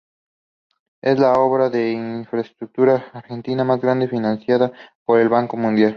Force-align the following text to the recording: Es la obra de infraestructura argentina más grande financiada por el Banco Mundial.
Es 1.03 1.19
la 1.19 1.33
obra 1.33 1.69
de 1.69 1.91
infraestructura 1.91 3.11
argentina 3.13 3.63
más 3.63 3.79
grande 3.79 4.07
financiada 4.07 4.71
por 5.05 5.19
el 5.19 5.29
Banco 5.29 5.57
Mundial. 5.57 5.89